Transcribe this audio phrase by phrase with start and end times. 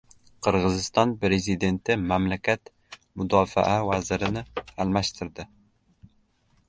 [0.45, 2.73] Qirg‘iziston prezidenti mamlakat
[3.21, 4.45] mudofaa vazirini
[4.87, 5.47] almashtirdi